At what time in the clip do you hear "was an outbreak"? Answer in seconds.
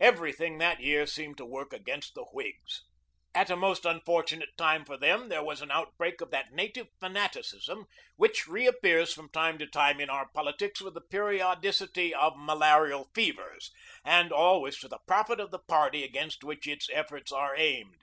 5.44-6.20